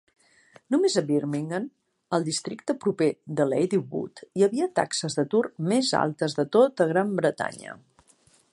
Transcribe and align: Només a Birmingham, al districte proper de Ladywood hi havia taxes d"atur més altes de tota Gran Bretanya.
Només 0.75 0.93
a 0.99 1.01
Birmingham, 1.09 1.65
al 2.17 2.25
districte 2.29 2.75
proper 2.85 3.09
de 3.41 3.47
Ladywood 3.51 4.23
hi 4.41 4.47
havia 4.47 4.71
taxes 4.81 5.19
d"atur 5.19 5.43
més 5.73 5.95
altes 6.03 6.37
de 6.41 6.47
tota 6.57 6.89
Gran 6.95 7.13
Bretanya. 7.21 7.77